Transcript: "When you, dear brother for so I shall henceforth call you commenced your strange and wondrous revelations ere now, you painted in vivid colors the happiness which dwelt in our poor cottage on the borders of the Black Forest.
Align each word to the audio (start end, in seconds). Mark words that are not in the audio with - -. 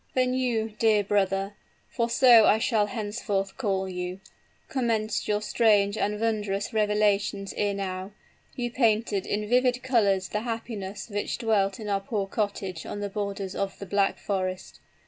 "When 0.13 0.33
you, 0.33 0.69
dear 0.79 1.03
brother 1.03 1.53
for 1.87 2.09
so 2.09 2.47
I 2.47 2.57
shall 2.57 2.87
henceforth 2.87 3.55
call 3.55 3.87
you 3.87 4.19
commenced 4.67 5.27
your 5.27 5.43
strange 5.43 5.95
and 5.95 6.19
wondrous 6.19 6.73
revelations 6.73 7.53
ere 7.55 7.75
now, 7.75 8.11
you 8.55 8.71
painted 8.71 9.27
in 9.27 9.47
vivid 9.47 9.83
colors 9.83 10.29
the 10.29 10.39
happiness 10.41 11.07
which 11.11 11.37
dwelt 11.37 11.79
in 11.79 11.87
our 11.87 12.01
poor 12.01 12.25
cottage 12.25 12.83
on 12.83 12.99
the 12.99 13.09
borders 13.09 13.53
of 13.53 13.77
the 13.77 13.85
Black 13.85 14.17
Forest. 14.17 14.79